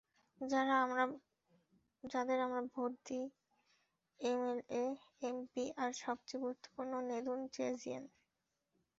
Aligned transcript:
যাদের 2.03 2.37
আমরা 2.45 2.61
ভোট 2.73 2.91
দিই, 3.05 3.25
এমএলএ, 4.19 4.83
এমপি, 5.21 5.63
আর 5.77 5.89
সবচেয়ে 6.03 6.41
গুরুত্বপূর্ণ 6.43 6.93
নেদুনচেজিয়ান। 7.09 8.03